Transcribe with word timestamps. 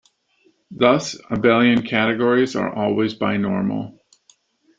Thus, 0.71 1.15
abelian 1.29 1.87
categories 1.87 2.55
are 2.55 2.73
always 2.73 3.13
binormal. 3.13 3.99